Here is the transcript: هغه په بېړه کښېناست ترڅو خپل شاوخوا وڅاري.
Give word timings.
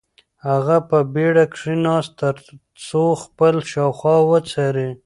هغه 0.47 0.77
په 0.89 0.97
بېړه 1.13 1.43
کښېناست 1.53 2.11
ترڅو 2.19 3.03
خپل 3.23 3.55
شاوخوا 3.71 4.15
وڅاري. 4.29 4.89